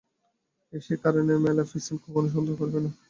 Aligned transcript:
এবং 0.73 0.81
সেই 0.85 0.99
কারণেই 1.03 1.43
মেলাফিসেন্ট 1.45 1.99
কখনই 2.05 2.31
সন্দেহ 2.35 2.55
করবেনা। 2.61 2.89